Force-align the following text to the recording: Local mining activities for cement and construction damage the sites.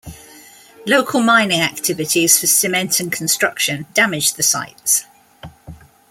Local 0.87 1.21
mining 1.21 1.61
activities 1.61 2.39
for 2.39 2.47
cement 2.47 2.99
and 2.99 3.11
construction 3.11 3.85
damage 3.93 4.33
the 4.33 4.41
sites. 4.41 5.05